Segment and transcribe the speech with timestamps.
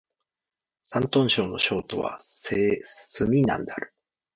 [0.85, 2.79] 山東省の省都は済
[3.29, 3.93] 南である